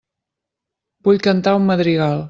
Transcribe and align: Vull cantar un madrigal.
Vull 1.09 1.23
cantar 1.29 1.57
un 1.61 1.69
madrigal. 1.73 2.19